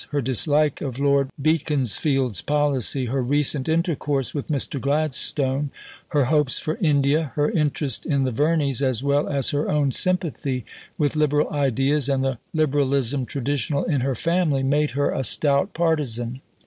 Her 0.09 0.19
dislike 0.23 0.81
of 0.81 0.97
Lord 0.97 1.29
Beaconsfield's 1.39 2.41
policy, 2.41 3.05
her 3.05 3.21
recent 3.21 3.69
intercourse 3.69 4.33
with 4.33 4.47
Mr. 4.47 4.81
Gladstone, 4.81 5.69
her 6.07 6.23
hopes 6.25 6.57
for 6.57 6.75
India, 6.81 7.33
her 7.35 7.51
interest 7.51 8.07
in 8.07 8.23
the 8.23 8.31
Verneys, 8.31 8.81
as 8.81 9.03
well 9.03 9.27
as 9.29 9.51
her 9.51 9.69
own 9.69 9.91
sympathy 9.91 10.65
with 10.97 11.15
liberal 11.15 11.51
ideas 11.51 12.09
and 12.09 12.23
the 12.23 12.39
Liberalism 12.51 13.27
traditional 13.27 13.83
in 13.83 14.01
her 14.01 14.15
family, 14.15 14.63
made 14.63 14.89
her 14.97 15.11
a 15.11 15.23
stout 15.23 15.75
partisan. 15.75 16.41